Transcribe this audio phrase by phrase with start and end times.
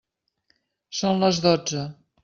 [1.01, 1.89] Són les dotze.